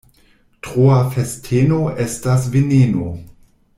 Troa 0.67 0.95
festeno 1.17 1.77
estas 2.07 2.49
veneno. 2.57 3.13